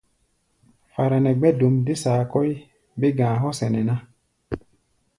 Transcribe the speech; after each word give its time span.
Fara 0.93 1.17
nɛ 1.21 1.31
gbɛ̧́-dom 1.39 1.75
dé 1.85 1.93
saa 2.03 2.21
kɔ́ʼí, 2.31 2.53
bé-ga̧a̧ 2.99 3.39
hɔ́ 3.41 3.53
sɛnɛ 3.57 3.81
ná. 3.89 3.95